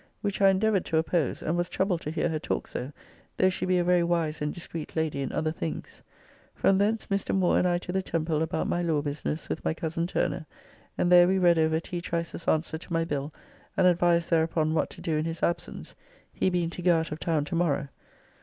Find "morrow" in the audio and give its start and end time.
17.55-17.89